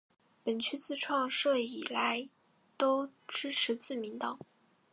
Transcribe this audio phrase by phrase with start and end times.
[0.43, 2.27] 本区自创设以来
[2.75, 4.39] 都支持自民党。